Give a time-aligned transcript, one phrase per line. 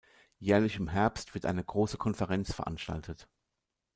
[0.39, 3.29] Jährlich im Herbst wird eine grosse Konferenz veranstaltet.